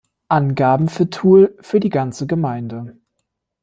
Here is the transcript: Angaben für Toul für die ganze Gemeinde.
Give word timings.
Angaben 0.29 0.89
für 0.89 1.11
Toul 1.11 1.55
für 1.59 1.79
die 1.79 1.89
ganze 1.91 2.25
Gemeinde. 2.25 2.97